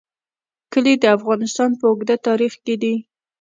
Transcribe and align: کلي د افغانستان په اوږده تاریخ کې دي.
کلي 0.73 0.93
د 0.99 1.05
افغانستان 1.17 1.69
په 1.79 1.85
اوږده 1.89 2.15
تاریخ 2.27 2.53
کې 2.65 2.75
دي. 2.81 2.95